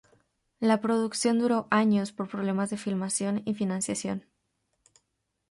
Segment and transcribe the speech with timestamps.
[0.59, 4.25] La producción duró años por problemas de filmación y financiación.